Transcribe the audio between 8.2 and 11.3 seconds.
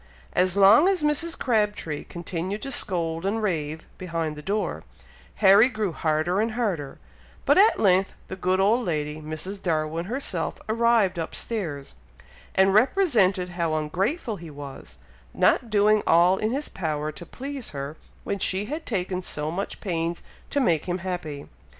the good old lady, Mrs. Darwin herself, arrived